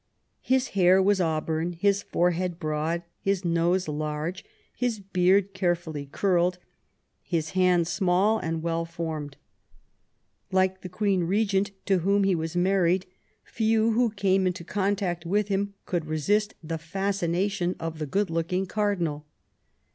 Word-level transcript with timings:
His 0.41 0.69
hair 0.69 0.99
was 0.99 1.21
auburn, 1.21 1.73
his 1.73 2.01
forehead 2.01 2.57
broad, 2.59 3.03
his 3.19 3.45
nose 3.45 3.87
large, 3.87 4.43
his 4.75 4.97
beard 4.99 5.53
carefully 5.53 6.09
curled, 6.11 6.57
his 7.21 7.51
hands 7.51 7.89
small 7.89 8.39
and 8.39 8.63
well, 8.63 8.83
formed. 8.83 9.37
Like 10.51 10.81
the 10.81 10.89
queen 10.89 11.25
regent, 11.25 11.69
to 11.85 11.99
whom 11.99 12.23
he 12.23 12.33
was 12.33 12.55
married, 12.55 13.05
few 13.43 13.91
who 13.91 14.09
came 14.09 14.47
into 14.47 14.63
contact 14.63 15.23
with 15.23 15.49
him 15.49 15.75
could 15.85 16.07
resist 16.07 16.55
the 16.63 16.79
fascination 16.79 17.75
of 17.79 17.99
the 17.99 18.07
good 18.07 18.31
looking 18.31 18.65
cardinal. 18.65 19.27